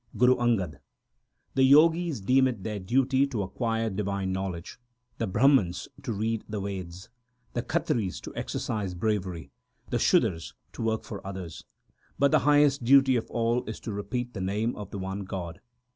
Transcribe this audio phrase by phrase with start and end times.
[0.17, 0.79] Guru Angad
[1.53, 4.79] The Jogis deem it their duty to acquire divine knowledge,
[5.19, 7.09] the Brahmans to read the Veds,
[7.53, 9.51] The Khatris to exercise bravery,
[9.91, 11.65] the Sudars to work for others;
[12.17, 15.61] But the highest duty of all is to repeat the name of the one God.